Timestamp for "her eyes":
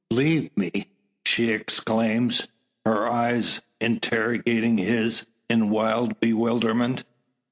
2.87-3.61